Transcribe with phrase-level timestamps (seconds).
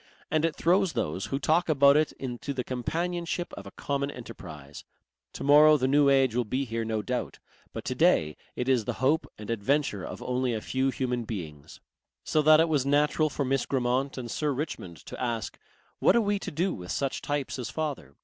[0.31, 4.83] And it throws those who talk about it into the companionship of a common enterprise.
[5.33, 7.37] To morrow the New Age will be here no doubt,
[7.71, 11.81] but today it is the hope and adventure of only a few human beings.
[12.23, 15.59] So that it was natural for Miss Grammont and Sir Richmond to ask:
[15.99, 18.15] "What are we to do with such types as father?"